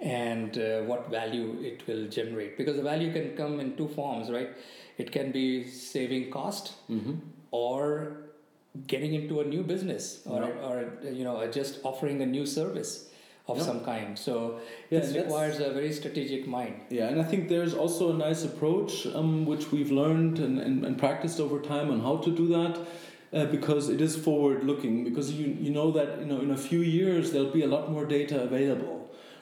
and 0.00 0.58
uh, 0.58 0.82
what 0.82 1.10
value 1.10 1.56
it 1.62 1.86
will 1.86 2.08
generate. 2.08 2.58
Because 2.58 2.76
the 2.76 2.82
value 2.82 3.12
can 3.12 3.36
come 3.36 3.60
in 3.60 3.76
two 3.76 3.88
forms, 3.88 4.30
right? 4.30 4.50
It 4.98 5.12
can 5.12 5.30
be 5.32 5.68
saving 5.68 6.30
cost 6.30 6.74
mm-hmm. 6.90 7.14
or 7.50 8.16
getting 8.86 9.14
into 9.14 9.40
a 9.40 9.44
new 9.44 9.62
business 9.62 10.22
or, 10.26 10.44
or 10.44 10.92
you 11.04 11.24
know 11.24 11.46
just 11.50 11.80
offering 11.84 12.22
a 12.22 12.26
new 12.26 12.46
service 12.46 13.10
of 13.48 13.56
Yeah. 13.56 13.64
some 13.64 13.80
kind 13.80 14.18
so 14.18 14.60
Yeah, 14.90 15.00
this 15.00 15.14
requires 15.16 15.58
a 15.58 15.70
very 15.72 15.92
strategic 15.92 16.46
mind 16.46 16.74
Yeah, 16.90 17.08
and 17.08 17.20
I 17.20 17.24
think 17.24 17.48
there's 17.48 17.74
also 17.74 18.12
a 18.14 18.16
nice 18.16 18.44
approach 18.44 19.06
um, 19.06 19.46
which 19.46 19.72
we've 19.72 19.90
learned 19.90 20.38
and, 20.38 20.58
and, 20.60 20.84
and 20.84 20.96
practiced 20.98 21.40
over 21.40 21.58
time 21.60 21.90
on 21.90 22.00
how 22.00 22.16
to 22.18 22.30
do 22.30 22.46
that. 22.48 22.78
Uh, 23.34 23.46
because 23.46 23.88
it 23.88 24.02
is 24.02 24.14
forward 24.14 24.62
looking 24.62 25.04
because 25.04 25.32
you 25.32 25.46
you 25.58 25.70
know 25.70 25.90
that 25.90 26.18
you 26.20 26.26
know 26.26 26.40
in 26.40 26.50
a 26.50 26.56
few 26.56 26.80
years 26.82 27.30
there'll 27.32 27.50
be 27.60 27.62
a 27.62 27.66
lot 27.66 27.90
more 27.90 28.04
data 28.04 28.42
available 28.42 28.98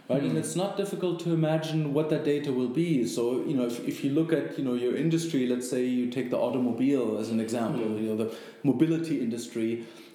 right 0.08 0.22
and 0.22 0.34
Mhm. 0.36 0.38
it's 0.42 0.54
not 0.54 0.76
difficult 0.76 1.18
to 1.24 1.32
imagine 1.38 1.92
what 1.92 2.08
that 2.12 2.22
data 2.24 2.52
will 2.52 2.68
be 2.68 3.04
so 3.14 3.24
you 3.48 3.56
know 3.56 3.66
if, 3.66 3.80
if 3.92 4.04
you 4.04 4.10
look 4.18 4.32
at 4.32 4.56
you 4.56 4.64
know 4.66 4.74
your 4.84 4.94
industry 4.94 5.44
let's 5.52 5.68
say 5.68 5.82
you 5.84 6.06
take 6.18 6.30
the 6.30 6.38
automobile 6.38 7.18
as 7.22 7.30
an 7.30 7.40
example 7.46 7.82
Mhm. 7.88 8.00
you 8.02 8.06
know 8.10 8.16
the 8.24 8.28
mobility 8.62 9.16
industry 9.26 9.68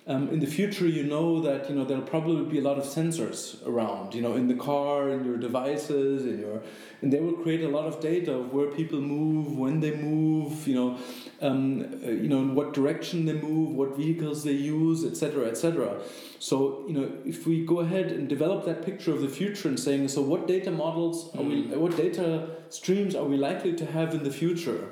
um, 0.07 0.29
in 0.29 0.39
the 0.39 0.47
future 0.47 0.87
you 0.87 1.03
know 1.03 1.41
that 1.41 1.69
you 1.69 1.75
know 1.75 1.83
there'll 1.83 2.03
probably 2.03 2.45
be 2.45 2.59
a 2.59 2.61
lot 2.61 2.77
of 2.77 2.83
sensors 2.83 3.65
around 3.65 4.13
you 4.13 4.21
know 4.21 4.35
in 4.35 4.47
the 4.47 4.53
car 4.53 5.09
in 5.09 5.25
your 5.25 5.37
devices 5.37 6.25
in 6.25 6.39
your 6.39 6.61
and 7.01 7.11
they 7.11 7.19
will 7.19 7.33
create 7.33 7.61
a 7.61 7.67
lot 7.67 7.85
of 7.85 7.99
data 7.99 8.33
of 8.33 8.53
where 8.53 8.67
people 8.67 8.99
move 9.01 9.57
when 9.57 9.79
they 9.79 9.95
move 9.95 10.67
you 10.67 10.75
know 10.75 10.97
um, 11.41 11.81
uh, 12.05 12.09
you 12.09 12.27
know 12.27 12.39
in 12.39 12.55
what 12.55 12.73
direction 12.73 13.25
they 13.25 13.33
move 13.33 13.75
what 13.75 13.97
vehicles 13.97 14.43
they 14.43 14.51
use 14.51 15.03
etc 15.03 15.47
etc 15.47 15.99
so 16.39 16.83
you 16.87 16.93
know 16.93 17.11
if 17.25 17.47
we 17.47 17.65
go 17.65 17.79
ahead 17.79 18.11
and 18.11 18.29
develop 18.29 18.65
that 18.65 18.85
picture 18.85 19.11
of 19.11 19.21
the 19.21 19.29
future 19.29 19.67
and 19.67 19.79
saying 19.79 20.07
so 20.07 20.21
what 20.21 20.47
data 20.47 20.69
models 20.69 21.35
are 21.35 21.43
we 21.43 21.63
what 21.63 21.97
data 21.97 22.47
streams 22.69 23.15
are 23.15 23.23
we 23.25 23.37
likely 23.37 23.73
to 23.73 23.85
have 23.85 24.13
in 24.13 24.23
the 24.23 24.31
future? 24.31 24.89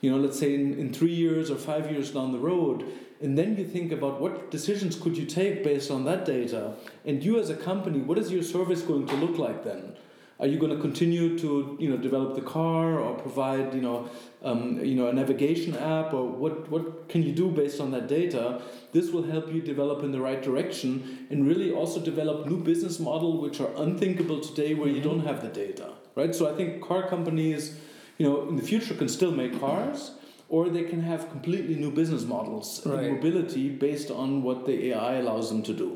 You 0.00 0.10
know 0.10 0.18
let's 0.18 0.38
say 0.38 0.54
in, 0.54 0.78
in 0.78 0.92
three 0.92 1.14
years 1.14 1.50
or 1.50 1.56
five 1.56 1.90
years 1.90 2.10
down 2.10 2.32
the 2.32 2.38
road 2.38 2.84
and 3.20 3.38
then 3.38 3.56
you 3.56 3.64
think 3.66 3.92
about 3.92 4.20
what 4.20 4.50
decisions 4.50 4.96
could 4.96 5.16
you 5.16 5.24
take 5.26 5.62
based 5.64 5.90
on 5.90 6.04
that 6.04 6.24
data? 6.24 6.74
And 7.04 7.22
you 7.22 7.38
as 7.38 7.50
a 7.50 7.56
company 7.56 8.00
what 8.00 8.18
is 8.18 8.30
your 8.32 8.42
service 8.42 8.82
going 8.82 9.06
to 9.06 9.16
look 9.16 9.38
like 9.38 9.64
then? 9.64 9.96
Are 10.40 10.48
you 10.48 10.58
going 10.58 10.74
to 10.74 10.80
continue 10.80 11.38
to 11.38 11.76
you 11.78 11.88
know 11.88 11.96
develop 11.96 12.34
the 12.34 12.42
car 12.42 12.98
or 12.98 13.14
provide 13.14 13.72
you 13.72 13.80
know 13.80 14.10
um, 14.42 14.84
you 14.84 14.94
know 14.96 15.06
a 15.06 15.12
navigation 15.12 15.76
app? 15.76 16.12
Or 16.12 16.26
what 16.26 16.68
what 16.70 17.08
can 17.08 17.22
you 17.22 17.32
do 17.32 17.50
based 17.50 17.80
on 17.80 17.92
that 17.92 18.08
data? 18.08 18.60
This 18.92 19.10
will 19.12 19.22
help 19.22 19.52
you 19.54 19.60
develop 19.62 20.02
in 20.02 20.10
the 20.10 20.20
right 20.20 20.42
direction 20.42 21.26
and 21.30 21.46
really 21.46 21.70
also 21.72 22.00
develop 22.00 22.46
new 22.48 22.58
business 22.58 22.98
model 22.98 23.40
which 23.40 23.60
are 23.60 23.70
unthinkable 23.76 24.40
today 24.40 24.74
where 24.74 24.88
you 24.88 25.00
Mhm. 25.00 25.08
don't 25.08 25.24
have 25.30 25.40
the 25.40 25.52
data 25.64 25.88
right? 26.16 26.34
So 26.34 26.46
i 26.50 26.52
think 26.58 26.80
car 26.82 27.02
companies 27.14 27.76
you 28.18 28.26
know 28.26 28.48
in 28.48 28.56
the 28.56 28.62
future 28.62 28.94
can 28.94 29.08
still 29.08 29.32
make 29.32 29.58
cars 29.60 30.12
or 30.48 30.68
they 30.68 30.82
can 30.84 31.02
have 31.02 31.30
completely 31.30 31.74
new 31.74 31.90
business 31.90 32.24
models 32.24 32.82
Right. 32.86 33.04
in 33.04 33.14
mobility 33.14 33.68
based 33.70 34.10
on 34.10 34.42
what 34.42 34.66
the 34.66 34.76
ai 34.90 35.14
allows 35.22 35.48
them 35.50 35.62
to 35.70 35.72
do 35.72 35.88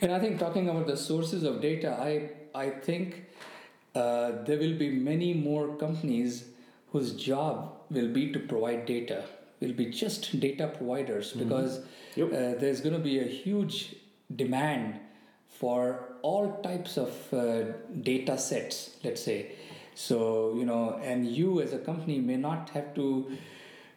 and 0.00 0.12
i 0.12 0.18
think 0.20 0.38
talking 0.38 0.68
about 0.68 0.86
the 0.86 0.96
sources 0.96 1.42
of 1.50 1.60
data 1.60 1.90
i 2.10 2.12
i 2.54 2.70
think 2.88 3.24
uh, 3.94 4.32
there 4.46 4.58
will 4.58 4.76
be 4.78 4.88
many 4.90 5.34
more 5.34 5.76
companies 5.76 6.44
whose 6.92 7.12
job 7.12 7.72
will 7.90 8.08
be 8.18 8.24
to 8.32 8.38
provide 8.52 8.86
data 8.86 9.22
will 9.60 9.72
be 9.80 9.86
just 9.86 10.28
data 10.40 10.66
providers 10.78 11.32
because 11.32 11.80
Yep. 12.20 12.28
uh, 12.28 12.38
there's 12.60 12.80
going 12.84 12.94
to 12.94 13.04
be 13.10 13.18
a 13.20 13.28
huge 13.42 13.76
demand 14.40 14.98
for 15.48 15.80
all 16.22 16.48
types 16.64 16.96
of 17.02 17.12
uh, 17.32 17.42
data 18.08 18.36
sets 18.46 18.80
let's 19.04 19.22
say 19.28 19.38
so 19.94 20.18
you 20.58 20.66
know 20.70 20.82
and 21.12 21.26
you 21.38 21.60
as 21.62 21.72
a 21.72 21.78
company 21.78 22.18
may 22.32 22.36
not 22.36 22.70
have 22.70 22.94
to 22.98 23.06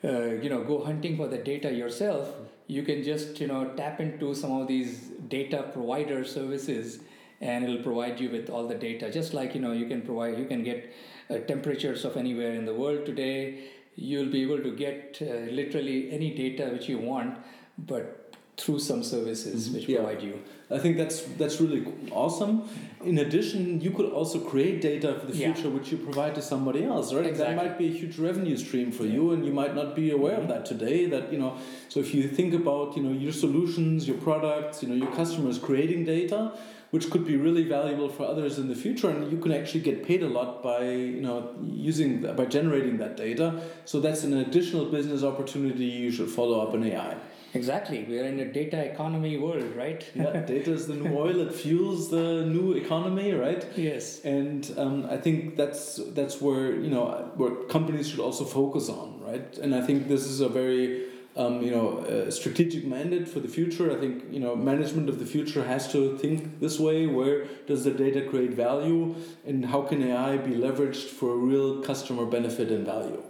uh, 0.05 0.33
you 0.43 0.49
know 0.49 0.63
go 0.63 0.83
hunting 0.83 1.17
for 1.17 1.27
the 1.27 1.37
data 1.37 1.71
yourself 1.71 2.29
you 2.67 2.83
can 2.83 3.03
just 3.03 3.39
you 3.39 3.47
know 3.47 3.65
tap 3.75 3.99
into 3.99 4.33
some 4.33 4.51
of 4.51 4.67
these 4.67 5.11
data 5.27 5.69
provider 5.73 6.23
services 6.23 6.99
and 7.41 7.63
it'll 7.63 7.83
provide 7.83 8.19
you 8.19 8.29
with 8.29 8.49
all 8.49 8.67
the 8.67 8.75
data. 8.75 9.11
Just 9.11 9.33
like 9.33 9.55
you 9.55 9.61
know 9.61 9.71
you 9.71 9.87
can 9.87 10.01
provide 10.01 10.37
you 10.39 10.45
can 10.45 10.63
get 10.63 10.93
uh, 11.29 11.37
temperatures 11.39 12.05
of 12.05 12.17
anywhere 12.17 12.53
in 12.53 12.65
the 12.65 12.73
world 12.73 13.05
today. 13.05 13.65
You'll 13.95 14.31
be 14.31 14.41
able 14.41 14.61
to 14.61 14.75
get 14.75 15.17
uh, 15.21 15.51
literally 15.51 16.11
any 16.11 16.33
data 16.33 16.69
which 16.71 16.89
you 16.89 16.97
want 16.97 17.37
but 17.77 18.24
through 18.57 18.79
some 18.79 19.03
services 19.03 19.65
mm-hmm. 19.65 19.75
which 19.75 19.89
Yeah. 19.89 19.97
provide 19.97 20.23
you 20.23 20.39
I 20.69 20.79
think 20.79 20.97
that's 20.97 21.21
that's 21.37 21.61
really 21.61 21.85
awesome. 22.11 22.67
In 23.03 23.19
addition, 23.19 23.81
you 23.81 23.91
could 23.91 24.07
also 24.07 24.39
create 24.39 24.81
data 24.81 25.13
for 25.19 25.27
the 25.27 25.37
Yeah. 25.37 25.53
future, 25.53 25.69
which 25.69 25.91
you 25.91 25.97
provide 25.97 26.33
to 26.35 26.41
somebody 26.41 26.83
else, 26.83 27.13
right? 27.13 27.25
Exactly. 27.25 27.55
That 27.55 27.63
might 27.63 27.77
be 27.77 27.87
a 27.87 27.91
huge 27.91 28.17
revenue 28.17 28.57
stream 28.57 28.91
for 28.91 29.05
you, 29.05 29.31
and 29.31 29.45
you 29.45 29.53
might 29.53 29.75
not 29.75 29.95
be 29.95 30.09
aware 30.09 30.37
of 30.37 30.47
that 30.47 30.65
mm-hmm. 30.65 30.79
today. 30.79 31.05
That 31.05 31.31
you 31.31 31.37
know, 31.37 31.57
so 31.87 31.99
if 31.99 32.15
you 32.15 32.23
think 32.27 32.55
about 32.55 32.97
you 32.97 33.03
know 33.03 33.11
your 33.11 33.31
solutions, 33.31 34.07
your 34.07 34.17
products, 34.17 34.81
you 34.81 34.89
know 34.89 34.95
your 34.95 35.13
customers 35.21 35.59
creating 35.59 36.05
data, 36.05 36.53
which 36.95 37.09
could 37.11 37.25
be 37.25 37.35
really 37.35 37.63
valuable 37.63 38.09
for 38.09 38.25
others 38.25 38.57
in 38.57 38.67
the 38.67 38.75
future 38.75 39.09
and 39.09 39.31
you 39.31 39.37
can 39.37 39.51
actually 39.51 39.81
get 39.81 40.05
paid 40.05 40.23
a 40.23 40.27
lot 40.27 40.63
by 40.63 40.81
you 40.83 41.21
know 41.21 41.53
using 41.61 42.21
by 42.35 42.45
generating 42.45 42.97
that 42.97 43.17
data 43.17 43.61
so 43.85 43.99
that's 43.99 44.23
an 44.23 44.33
additional 44.37 44.85
business 44.85 45.23
opportunity 45.23 45.85
you 45.85 46.11
should 46.11 46.29
follow 46.29 46.65
up 46.65 46.73
in 46.73 46.83
ai 46.85 47.15
Exactly. 47.55 48.03
We 48.03 48.19
are 48.19 48.25
in 48.25 48.39
a 48.39 48.45
data 48.45 48.83
economy 48.83 49.37
world, 49.37 49.75
right? 49.75 50.05
yeah, 50.15 50.41
data 50.41 50.71
is 50.71 50.87
the 50.87 50.95
new 50.95 51.17
oil. 51.23 51.39
It 51.39 51.53
fuels 51.53 52.09
the 52.09 52.45
new 52.45 52.73
economy, 52.73 53.31
right? 53.33 53.65
Yes. 53.75 54.23
And 54.23 54.71
um, 54.77 55.05
I 55.09 55.17
think 55.17 55.55
that's 55.55 55.99
that's 56.13 56.41
where 56.41 56.75
you 56.75 56.89
know 56.89 57.31
where 57.35 57.55
companies 57.75 58.09
should 58.09 58.19
also 58.19 58.45
focus 58.45 58.89
on, 58.89 59.19
right? 59.21 59.57
And 59.57 59.73
I 59.73 59.81
think 59.81 60.07
this 60.07 60.25
is 60.25 60.41
a 60.41 60.49
very 60.49 61.05
um, 61.37 61.61
you 61.61 61.71
know 61.71 61.99
uh, 61.99 62.31
strategic 62.31 62.85
mandate 62.85 63.27
for 63.27 63.39
the 63.39 63.47
future. 63.47 63.91
I 63.95 63.99
think 63.99 64.23
you 64.31 64.39
know 64.39 64.55
management 64.55 65.09
of 65.09 65.19
the 65.19 65.25
future 65.25 65.63
has 65.63 65.91
to 65.93 66.17
think 66.17 66.59
this 66.59 66.79
way. 66.79 67.07
Where 67.07 67.45
does 67.67 67.83
the 67.83 67.91
data 67.91 68.21
create 68.29 68.51
value, 68.51 69.15
and 69.45 69.65
how 69.65 69.81
can 69.81 70.03
AI 70.03 70.37
be 70.37 70.51
leveraged 70.51 71.07
for 71.07 71.37
real 71.37 71.81
customer 71.81 72.25
benefit 72.25 72.69
and 72.71 72.85
value? 72.85 73.23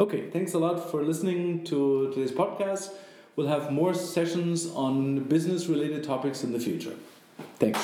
Okay, 0.00 0.30
thanks 0.30 0.54
a 0.54 0.58
lot 0.58 0.90
for 0.90 1.02
listening 1.02 1.64
to 1.64 2.10
today's 2.14 2.30
podcast. 2.30 2.90
We'll 3.38 3.46
have 3.46 3.70
more 3.70 3.94
sessions 3.94 4.66
on 4.74 5.20
business 5.28 5.68
related 5.68 6.02
topics 6.02 6.42
in 6.42 6.52
the 6.52 6.58
future. 6.58 6.94
Thanks. 7.60 7.78